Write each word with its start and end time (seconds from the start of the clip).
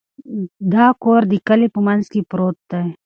دا 0.73 0.87
کور 1.03 1.21
د 1.31 1.33
کلي 1.47 1.67
په 1.75 1.79
منځ 1.87 2.03
کې 2.11 2.21
پروت 2.29 2.57
دی. 2.71 2.83